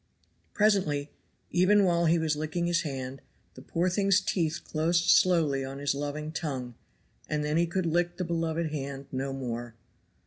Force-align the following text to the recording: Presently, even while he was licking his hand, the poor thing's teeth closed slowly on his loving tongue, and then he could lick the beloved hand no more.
Presently, 0.55 1.11
even 1.51 1.83
while 1.83 2.05
he 2.07 2.17
was 2.17 2.35
licking 2.35 2.65
his 2.65 2.81
hand, 2.81 3.21
the 3.53 3.61
poor 3.61 3.87
thing's 3.87 4.19
teeth 4.19 4.61
closed 4.63 5.07
slowly 5.11 5.63
on 5.63 5.77
his 5.77 5.93
loving 5.93 6.31
tongue, 6.31 6.73
and 7.29 7.43
then 7.43 7.55
he 7.55 7.67
could 7.67 7.85
lick 7.85 8.17
the 8.17 8.25
beloved 8.25 8.71
hand 8.71 9.05
no 9.11 9.31
more. 9.31 9.75